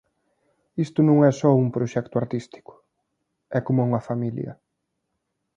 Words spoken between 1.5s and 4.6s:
un proxecto artístico: é coma unha familia.